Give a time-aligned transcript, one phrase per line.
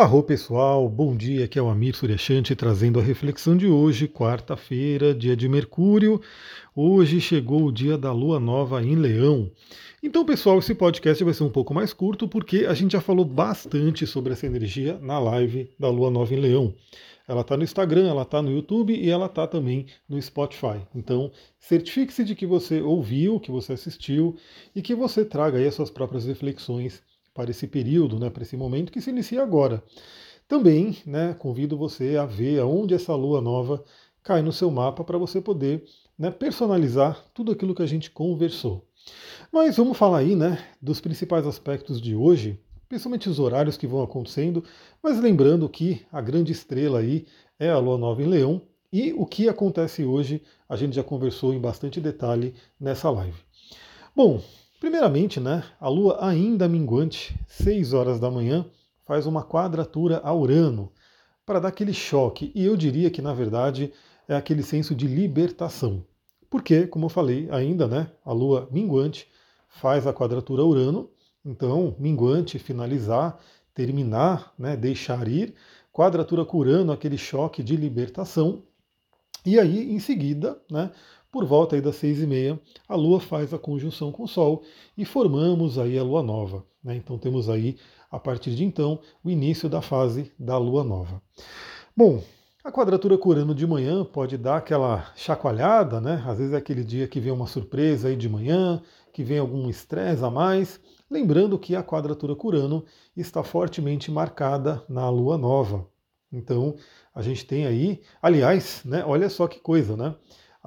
[0.00, 5.12] Arro pessoal, bom dia, aqui é o Amir Suryashanti trazendo a reflexão de hoje, quarta-feira,
[5.12, 6.20] dia de Mercúrio.
[6.72, 9.50] Hoje chegou o dia da Lua Nova em Leão.
[10.00, 13.24] Então, pessoal, esse podcast vai ser um pouco mais curto porque a gente já falou
[13.24, 16.72] bastante sobre essa energia na live da Lua Nova em Leão.
[17.26, 20.80] Ela está no Instagram, ela está no YouTube e ela está também no Spotify.
[20.94, 24.36] Então, certifique-se de que você ouviu, que você assistiu
[24.76, 27.02] e que você traga aí as suas próprias reflexões
[27.38, 29.80] para esse período, né, para esse momento que se inicia agora.
[30.48, 33.84] Também né, convido você a ver aonde essa lua nova
[34.24, 35.84] cai no seu mapa para você poder
[36.18, 38.84] né, personalizar tudo aquilo que a gente conversou.
[39.52, 44.02] Mas vamos falar aí né, dos principais aspectos de hoje, principalmente os horários que vão
[44.02, 44.64] acontecendo,
[45.00, 47.24] mas lembrando que a grande estrela aí
[47.56, 48.62] é a lua nova em Leão
[48.92, 53.38] e o que acontece hoje a gente já conversou em bastante detalhe nessa live.
[54.16, 54.42] Bom,
[54.80, 58.64] Primeiramente, né, a Lua ainda minguante, 6 horas da manhã,
[59.04, 60.92] faz uma quadratura a Urano
[61.44, 62.52] para dar aquele choque.
[62.54, 63.92] E eu diria que, na verdade,
[64.28, 66.04] é aquele senso de libertação.
[66.48, 69.26] Porque, como eu falei, ainda né, a Lua minguante
[69.68, 71.10] faz a quadratura a Urano.
[71.44, 73.36] Então, minguante, finalizar,
[73.74, 75.54] terminar, né, deixar ir.
[75.92, 78.62] Quadratura com Urano, aquele choque de libertação.
[79.44, 80.92] E aí, em seguida, né,
[81.30, 84.62] por volta aí das seis e meia, a Lua faz a conjunção com o Sol
[84.96, 86.64] e formamos aí a Lua Nova.
[86.82, 86.96] Né?
[86.96, 87.76] Então temos aí,
[88.10, 91.22] a partir de então, o início da fase da Lua Nova.
[91.96, 92.22] Bom,
[92.64, 96.22] a quadratura com Urano de manhã pode dar aquela chacoalhada, né?
[96.26, 98.82] Às vezes é aquele dia que vem uma surpresa aí de manhã,
[99.12, 100.80] que vem algum estresse a mais.
[101.10, 102.84] Lembrando que a quadratura com Urano
[103.16, 105.88] está fortemente marcada na Lua Nova.
[106.30, 106.76] Então,
[107.14, 110.14] a gente tem aí, aliás, né, olha só que coisa, né?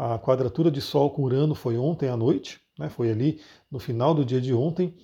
[0.04, 4.16] A quadratura de Sol com Urano foi ontem à noite, né, foi ali no final
[4.16, 4.96] do dia de ontem.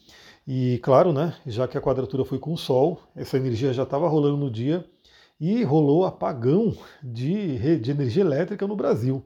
[0.48, 4.08] E claro, né, já que a quadratura foi com o Sol, essa energia já estava
[4.08, 4.84] rolando no dia
[5.40, 9.24] e rolou apagão de, de energia elétrica no Brasil.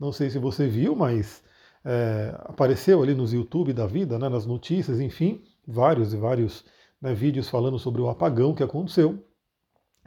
[0.00, 1.42] Não sei se você viu, mas
[1.84, 6.64] é, apareceu ali nos YouTube da vida, né, nas notícias, enfim, vários e vários
[6.98, 9.22] né, vídeos falando sobre o apagão que aconteceu.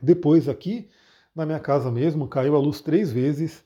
[0.01, 0.89] Depois aqui
[1.35, 3.63] na minha casa mesmo caiu a luz três vezes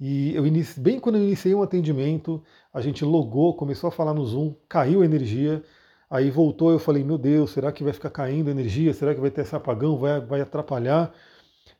[0.00, 2.42] e eu inicio, bem quando eu iniciei um atendimento,
[2.72, 5.62] a gente logou, começou a falar no Zoom, caiu a energia,
[6.08, 8.94] aí voltou, eu falei, meu Deus, será que vai ficar caindo a energia?
[8.94, 9.98] Será que vai ter esse apagão?
[9.98, 11.12] Vai, vai atrapalhar?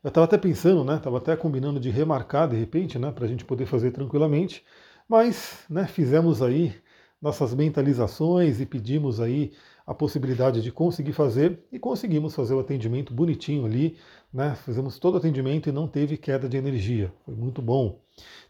[0.02, 0.96] Eu estava até pensando, né?
[0.96, 3.10] Estava até combinando de remarcar de repente, né?
[3.12, 4.64] Para a gente poder fazer tranquilamente.
[5.08, 5.86] Mas, né?
[5.86, 6.74] Fizemos aí
[7.20, 9.52] nossas mentalizações e pedimos aí
[9.86, 13.98] a possibilidade de conseguir fazer e conseguimos fazer o atendimento bonitinho ali,
[14.32, 14.54] né?
[14.56, 17.12] Fizemos todo o atendimento e não teve queda de energia.
[17.24, 18.00] Foi muito bom.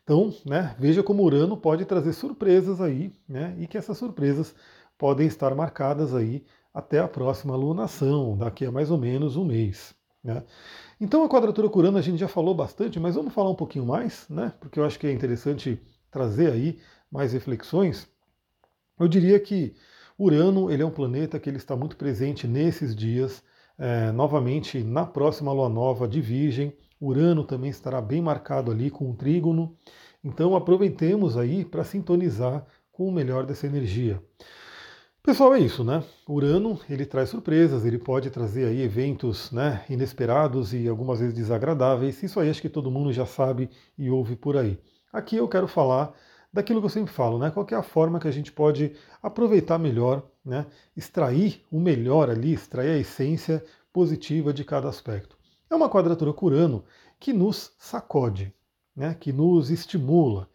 [0.03, 3.55] Então, né, veja como Urano pode trazer surpresas aí, né?
[3.59, 4.55] E que essas surpresas
[4.97, 9.95] podem estar marcadas aí até a próxima lunação, daqui a mais ou menos um mês.
[10.23, 10.43] Né?
[11.01, 13.87] Então a quadratura com Urano a gente já falou bastante, mas vamos falar um pouquinho
[13.87, 14.53] mais, né?
[14.61, 15.81] Porque eu acho que é interessante
[16.11, 16.81] trazer aí
[17.11, 18.09] mais reflexões.
[18.99, 19.75] Eu diria que
[20.19, 23.43] Urano ele é um planeta que ele está muito presente nesses dias.
[23.79, 29.09] É, novamente, na próxima lua nova de Virgem, Urano também estará bem marcado ali com
[29.09, 29.77] um trígono.
[30.23, 34.23] Então aproveitemos aí para sintonizar com o melhor dessa energia.
[35.23, 36.03] Pessoal, é isso, né?
[36.27, 42.23] Urano, ele traz surpresas, ele pode trazer aí eventos né, inesperados e algumas vezes desagradáveis.
[42.23, 44.79] Isso aí acho que todo mundo já sabe e ouve por aí.
[45.13, 46.15] Aqui eu quero falar
[46.53, 47.51] daquilo que eu sempre falo, né?
[47.51, 50.67] Qual é a forma que a gente pode aproveitar melhor, né?
[50.97, 55.38] Extrair o melhor ali, extrair a essência positiva de cada aspecto.
[55.71, 56.85] É uma quadratura curano
[57.19, 58.53] que nos sacode,
[58.95, 59.15] né?
[59.19, 60.49] Que nos estimula.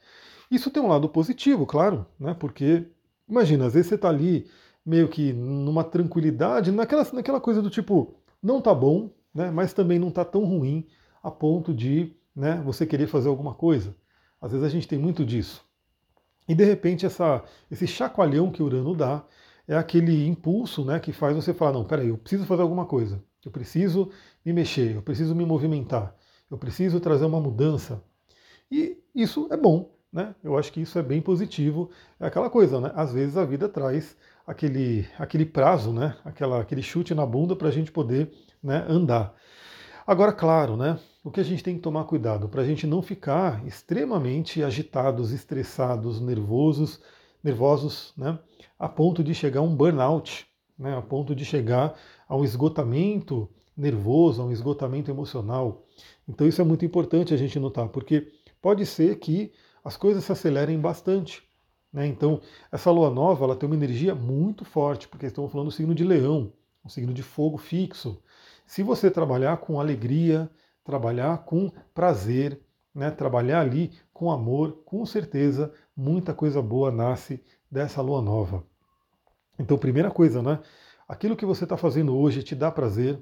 [0.49, 2.33] Isso tem um lado positivo, claro, né?
[2.33, 2.85] Porque
[3.27, 4.47] imagina, às vezes você está ali
[4.85, 9.49] meio que numa tranquilidade, naquela, naquela coisa do tipo, não tá bom, né?
[9.49, 10.85] Mas também não tá tão ruim
[11.21, 13.95] a ponto de né, você querer fazer alguma coisa.
[14.41, 15.63] Às vezes a gente tem muito disso.
[16.47, 19.23] E de repente essa, esse chacoalhão que Urano dá
[19.67, 23.23] é aquele impulso né, que faz você falar, não, peraí, eu preciso fazer alguma coisa,
[23.45, 24.11] eu preciso
[24.45, 26.15] me mexer, eu preciso me movimentar,
[26.49, 28.03] eu preciso trazer uma mudança.
[28.69, 30.35] E isso é bom, né?
[30.43, 31.89] Eu acho que isso é bem positivo.
[32.19, 32.91] É aquela coisa, né?
[32.95, 36.15] Às vezes a vida traz aquele, aquele prazo, né?
[36.23, 38.31] Aquela, aquele chute na bunda para a gente poder
[38.61, 39.35] né, andar.
[40.05, 40.99] Agora, claro, né?
[41.23, 45.31] O que a gente tem que tomar cuidado para a gente não ficar extremamente agitados,
[45.31, 47.01] estressados, nervosos,
[47.43, 48.37] nervosos, né?
[48.77, 50.45] A ponto de chegar a um burnout,
[50.77, 50.97] né?
[50.97, 51.95] A ponto de chegar
[52.27, 55.83] a um esgotamento nervoso, a um esgotamento emocional.
[56.27, 58.31] Então isso é muito importante a gente notar, porque
[58.61, 59.51] pode ser que
[59.83, 61.43] as coisas se acelerem bastante.
[61.91, 62.07] Né?
[62.07, 62.41] Então,
[62.71, 66.03] essa lua nova ela tem uma energia muito forte, porque estamos falando do signo de
[66.03, 66.51] leão,
[66.83, 68.21] um signo de fogo fixo.
[68.65, 70.49] se você trabalhar com alegria,
[70.83, 72.59] trabalhar com prazer,
[72.93, 78.63] né, trabalhar ali com amor, com certeza muita coisa boa nasce dessa lua nova.
[79.57, 80.59] Então, primeira coisa, né?
[81.07, 83.21] Aquilo que você está fazendo hoje te dá prazer,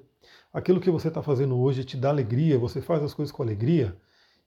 [0.53, 3.95] aquilo que você está fazendo hoje te dá alegria, você faz as coisas com alegria.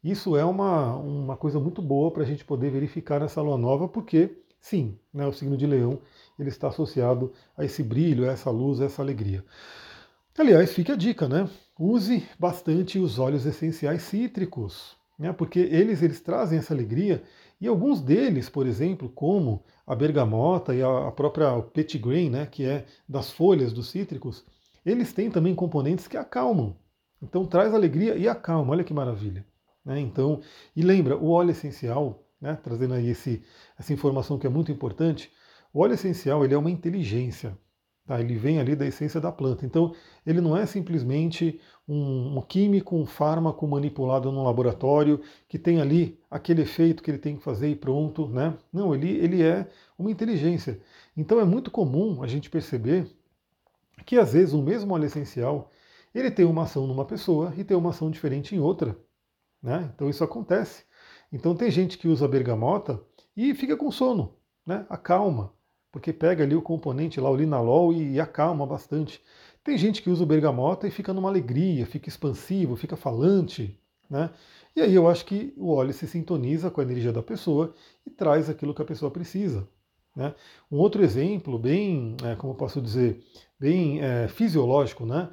[0.02, 3.88] Isso é uma, uma coisa muito boa para a gente poder verificar nessa lua nova,
[3.88, 5.98] porque, sim, né, o signo de leão
[6.38, 9.44] ele está associado a esse brilho, a essa luz, a essa alegria.
[10.36, 11.48] Aliás, fica a dica, né?
[11.78, 15.32] Use bastante os óleos essenciais cítricos, né?
[15.32, 17.22] porque eles, eles trazem essa alegria
[17.60, 22.84] e alguns deles, por exemplo, como a bergamota e a própria petitgrain, né, que é
[23.08, 24.44] das folhas dos cítricos,
[24.84, 26.76] eles têm também componentes que acalmam.
[27.22, 29.44] Então traz alegria e acalma, olha que maravilha.
[29.84, 30.00] Né?
[30.00, 30.40] Então,
[30.74, 33.42] e lembra, o óleo essencial, né, trazendo aí esse,
[33.78, 35.30] essa informação que é muito importante,
[35.72, 37.56] o óleo essencial ele é uma inteligência.
[38.06, 38.20] Tá?
[38.20, 39.64] Ele vem ali da essência da planta.
[39.64, 39.94] Então,
[40.26, 41.58] ele não é simplesmente
[41.88, 47.18] um, um, químico, um fármaco manipulado num laboratório que tem ali aquele efeito que ele
[47.18, 48.28] tem que fazer e pronto.
[48.28, 48.54] Né?
[48.72, 50.80] Não, ele, ele é uma inteligência.
[51.16, 53.06] Então, é muito comum a gente perceber
[54.04, 55.70] que, às vezes, o mesmo óleo essencial
[56.14, 58.96] ele tem uma ação numa pessoa e tem uma ação diferente em outra.
[59.62, 59.90] Né?
[59.94, 60.84] Então, isso acontece.
[61.32, 63.02] Então, tem gente que usa bergamota
[63.36, 64.86] e fica com sono, né?
[64.88, 65.52] acalma
[65.94, 69.22] porque pega ali o componente lá, o linalol, e, acalma bastante.
[69.62, 73.80] Tem gente que usa o bergamota e fica numa alegria, fica expansivo, fica falante,
[74.10, 74.30] né?
[74.74, 77.72] E aí eu acho que o óleo se sintoniza com a energia da pessoa
[78.04, 79.68] e traz aquilo que a pessoa precisa.
[80.14, 80.34] Né?
[80.70, 83.22] Um outro exemplo, bem, é, como posso dizer,
[83.58, 85.30] bem é, fisiológico, né?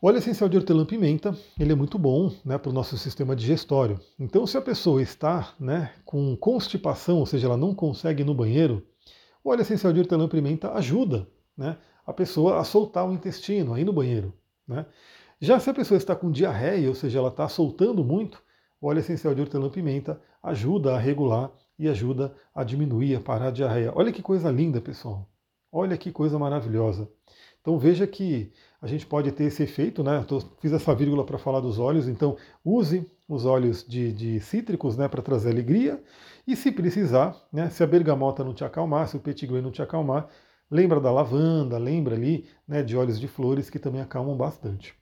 [0.00, 3.98] Óleo essencial de hortelã-pimenta, ele é muito bom né, para o nosso sistema digestório.
[4.16, 8.32] Então, se a pessoa está né, com constipação, ou seja, ela não consegue ir no
[8.32, 8.86] banheiro,
[9.42, 11.26] o óleo essencial de hortelã-pimenta ajuda
[11.56, 11.76] né,
[12.06, 14.32] a pessoa a soltar o intestino, aí no banheiro.
[14.68, 14.86] Né?
[15.40, 18.40] Já se a pessoa está com diarreia, ou seja, ela está soltando muito,
[18.80, 23.50] o óleo essencial de hortelã-pimenta ajuda a regular e ajuda a diminuir, a parar a
[23.50, 23.92] diarreia.
[23.94, 25.28] Olha que coisa linda, pessoal.
[25.70, 27.08] Olha que coisa maravilhosa.
[27.60, 30.24] Então veja que a gente pode ter esse efeito, né?
[30.60, 35.06] Fiz essa vírgula para falar dos óleos, então use os óleos de, de cítricos né,
[35.06, 36.02] para trazer alegria.
[36.46, 39.82] E se precisar, né, se a bergamota não te acalmar, se o petit não te
[39.82, 40.28] acalmar,
[40.70, 44.94] lembra da lavanda, lembra ali né, de óleos de flores que também acalmam bastante.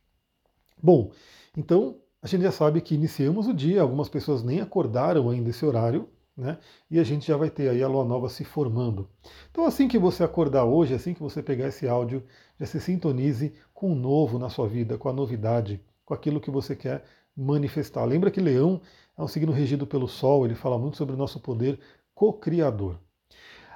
[0.82, 1.12] Bom,
[1.56, 5.64] então a gente já sabe que iniciamos o dia, algumas pessoas nem acordaram ainda esse
[5.64, 6.58] horário, né?
[6.90, 9.08] E a gente já vai ter aí a lua nova se formando.
[9.50, 12.22] Então, assim que você acordar hoje, assim que você pegar esse áudio,
[12.60, 16.50] já se sintonize com o novo na sua vida, com a novidade, com aquilo que
[16.50, 17.04] você quer
[17.36, 18.04] manifestar.
[18.04, 18.80] Lembra que Leão
[19.16, 21.78] é um signo regido pelo Sol, ele fala muito sobre o nosso poder
[22.14, 22.98] co-criador.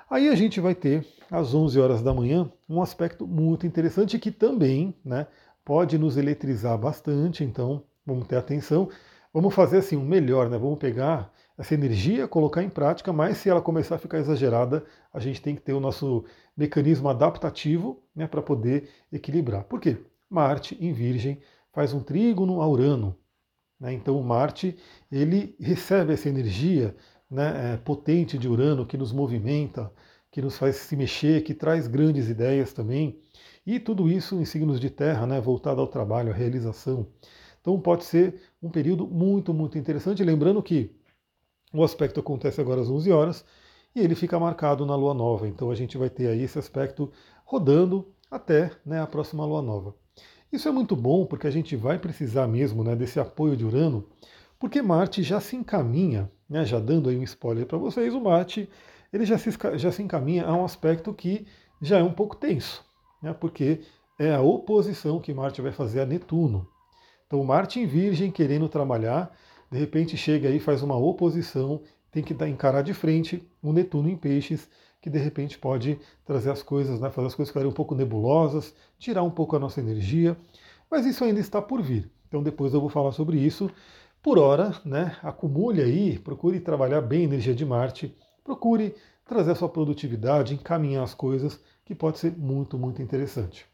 [0.08, 4.30] Aí a gente vai ter, às 11 horas da manhã, um aspecto muito interessante que
[4.30, 5.26] também né,
[5.64, 8.88] pode nos eletrizar bastante, então vamos ter atenção.
[9.32, 10.58] Vamos fazer assim, o um melhor, né?
[10.58, 15.20] Vamos pegar essa energia, colocar em prática, mas se ela começar a ficar exagerada, a
[15.20, 16.24] gente tem que ter o nosso
[16.56, 19.64] mecanismo adaptativo né, para poder equilibrar.
[19.64, 19.98] Por quê?
[20.30, 21.38] Marte em Virgem
[21.70, 23.14] faz um trígono a Urano.
[23.78, 23.92] Né?
[23.92, 24.78] Então o Marte
[25.12, 26.96] ele recebe essa energia
[27.30, 29.92] né, é, potente de Urano que nos movimenta,
[30.30, 33.20] que nos faz se mexer, que traz grandes ideias também.
[33.66, 37.06] E tudo isso em signos de terra, né, voltado ao trabalho, à realização.
[37.60, 40.24] Então pode ser um período muito, muito interessante.
[40.24, 40.98] Lembrando que
[41.72, 43.44] o aspecto acontece agora às 11 horas
[43.94, 45.48] e ele fica marcado na lua nova.
[45.48, 47.10] Então a gente vai ter aí esse aspecto
[47.44, 49.94] rodando até né, a próxima lua nova.
[50.52, 54.04] Isso é muito bom porque a gente vai precisar mesmo né, desse apoio de Urano,
[54.58, 58.68] porque Marte já se encaminha, né, já dando aí um spoiler para vocês, o Marte
[59.12, 61.46] ele já se, já se encaminha a um aspecto que
[61.80, 62.84] já é um pouco tenso,
[63.22, 63.80] né, porque
[64.18, 66.68] é a oposição que Marte vai fazer a Netuno.
[67.26, 69.32] Então Marte em Virgem querendo trabalhar
[69.70, 74.16] de repente chega aí, faz uma oposição, tem que encarar de frente um Netuno em
[74.16, 74.68] peixes,
[75.00, 78.74] que de repente pode trazer as coisas, né, fazer as coisas ficarem um pouco nebulosas,
[78.98, 80.36] tirar um pouco a nossa energia,
[80.90, 82.10] mas isso ainda está por vir.
[82.28, 83.70] Então depois eu vou falar sobre isso.
[84.22, 89.54] Por hora, né, acumule aí, procure trabalhar bem a energia de Marte, procure trazer a
[89.54, 93.64] sua produtividade, encaminhar as coisas, que pode ser muito, muito interessante.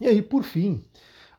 [0.00, 0.82] E aí, por fim,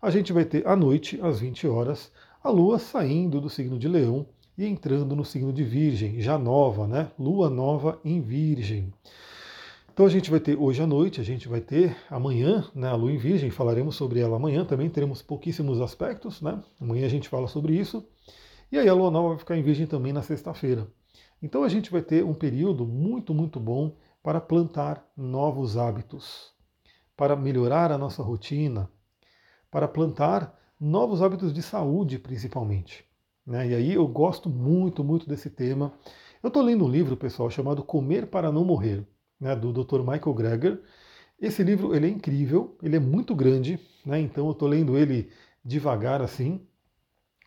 [0.01, 2.11] a gente vai ter à noite, às 20 horas,
[2.43, 4.25] a Lua saindo do signo de Leão
[4.57, 7.11] e entrando no signo de Virgem, já nova, né?
[7.17, 8.91] Lua nova em Virgem.
[9.93, 12.95] Então a gente vai ter hoje à noite, a gente vai ter amanhã, né, a
[12.95, 16.63] Lua em Virgem, falaremos sobre ela amanhã, também teremos pouquíssimos aspectos, né?
[16.79, 18.03] Amanhã a gente fala sobre isso.
[18.71, 20.87] E aí a Lua nova vai ficar em Virgem também na sexta-feira.
[21.43, 26.53] Então a gente vai ter um período muito, muito bom para plantar novos hábitos,
[27.15, 28.89] para melhorar a nossa rotina,
[29.69, 33.05] para plantar novos hábitos de saúde, principalmente.
[33.45, 33.69] Né?
[33.69, 35.93] E aí eu gosto muito, muito desse tema.
[36.41, 39.05] Eu estou lendo um livro, pessoal, chamado Comer para Não Morrer,
[39.39, 39.99] né, do Dr.
[39.99, 40.81] Michael Greger.
[41.39, 45.29] Esse livro ele é incrível, ele é muito grande, né, então eu estou lendo ele
[45.63, 46.65] devagar assim,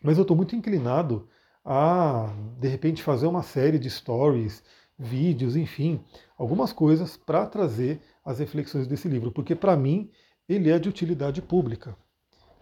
[0.01, 1.27] mas eu estou muito inclinado
[1.63, 4.63] a, de repente, fazer uma série de stories,
[4.97, 5.99] vídeos, enfim,
[6.37, 10.09] algumas coisas para trazer as reflexões desse livro, porque para mim
[10.47, 11.97] ele é de utilidade pública.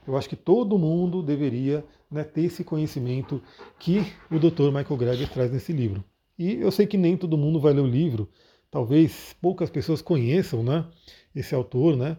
[0.08, 3.42] Eu acho que todo mundo deveria né, ter esse conhecimento
[3.80, 4.66] que o Dr.
[4.66, 6.04] Michael Greger traz nesse livro.
[6.38, 8.30] E eu sei que nem todo mundo vai ler o livro,
[8.70, 10.86] talvez poucas pessoas conheçam né,
[11.36, 12.18] esse autor, né?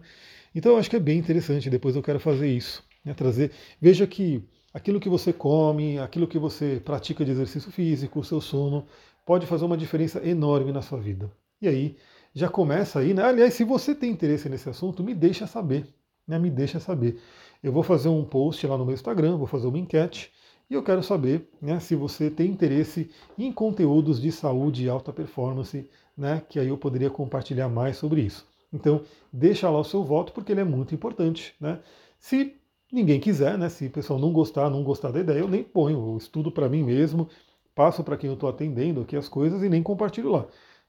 [0.53, 2.83] Então eu acho que é bem interessante, depois eu quero fazer isso.
[3.03, 3.51] Né, trazer.
[3.79, 8.41] Veja que aquilo que você come, aquilo que você pratica de exercício físico, o seu
[8.41, 8.85] sono,
[9.25, 11.31] pode fazer uma diferença enorme na sua vida.
[11.61, 11.97] E aí,
[12.33, 13.23] já começa aí, né?
[13.23, 15.87] Aliás, se você tem interesse nesse assunto, me deixa saber.
[16.27, 16.37] Né?
[16.39, 17.19] Me deixa saber.
[17.65, 20.31] Eu vou fazer um post lá no meu Instagram, vou fazer uma enquete
[20.69, 25.11] e eu quero saber né, se você tem interesse em conteúdos de saúde e alta
[25.11, 28.45] performance, né, que aí eu poderia compartilhar mais sobre isso.
[28.71, 29.01] Então,
[29.33, 31.55] deixa lá o seu voto, porque ele é muito importante.
[31.59, 31.79] Né?
[32.19, 32.53] Se
[32.93, 36.11] ninguém quiser, né, se o pessoal não gostar, não gostar da ideia, eu nem ponho,
[36.11, 37.27] eu estudo para mim mesmo,
[37.73, 40.45] passo para quem eu estou atendendo aqui as coisas e nem compartilho lá.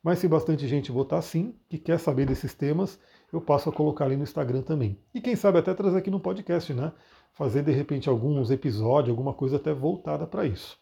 [0.06, 2.96] Mas se bastante gente votar sim, que quer saber desses temas,
[3.32, 4.96] eu passo a colocar ali no Instagram também.
[5.12, 6.92] E quem sabe até trazer aqui no podcast, né?
[7.32, 10.78] Fazer de repente alguns episódios, alguma coisa até voltada para isso.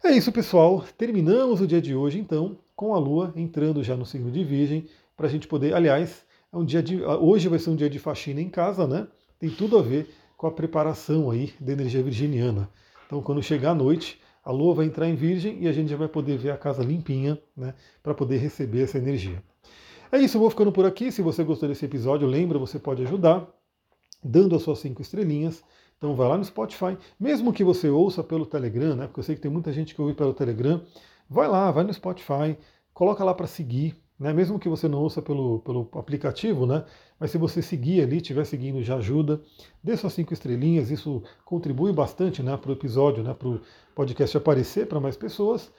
[0.00, 0.84] É isso, pessoal.
[0.96, 4.86] Terminamos o dia de hoje, então, com a Lua entrando já no signo de Virgem,
[5.16, 5.74] para a gente poder.
[5.74, 7.02] Aliás, é um dia de.
[7.02, 9.08] Hoje vai ser um dia de faxina em casa, né?
[9.40, 12.70] Tem tudo a ver com a preparação aí da energia virginiana.
[13.06, 15.96] Então, quando chegar a noite, a Lua vai entrar em Virgem e a gente já
[15.96, 17.74] vai poder ver a casa limpinha, né?
[18.00, 19.42] Para poder receber essa energia.
[20.12, 21.10] É isso, eu vou ficando por aqui.
[21.10, 23.44] Se você gostou desse episódio, lembra, você pode ajudar
[24.22, 25.64] dando as suas cinco estrelinhas.
[25.98, 29.08] Então vai lá no Spotify, mesmo que você ouça pelo Telegram, né?
[29.08, 30.80] Porque eu sei que tem muita gente que ouve pelo Telegram.
[31.28, 32.56] Vai lá, vai no Spotify,
[32.94, 34.32] coloca lá para seguir, né?
[34.32, 36.84] Mesmo que você não ouça pelo, pelo aplicativo, né?
[37.18, 39.40] Mas se você seguir ali, estiver seguindo, já ajuda.
[39.82, 43.60] Dê suas cinco estrelinhas, isso contribui bastante né, para o episódio, né, para o
[43.94, 45.72] podcast aparecer para mais pessoas.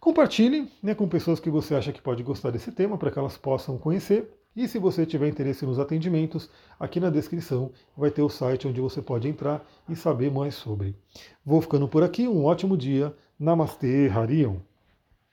[0.00, 3.36] Compartilhe né, com pessoas que você acha que pode gostar desse tema, para que elas
[3.36, 4.32] possam conhecer.
[4.56, 8.80] E se você tiver interesse nos atendimentos, aqui na descrição vai ter o site onde
[8.80, 10.96] você pode entrar e saber mais sobre.
[11.44, 13.14] Vou ficando por aqui, um ótimo dia.
[13.38, 14.67] Namastê, Harion.